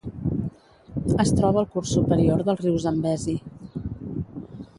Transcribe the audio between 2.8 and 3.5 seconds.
Zambezi.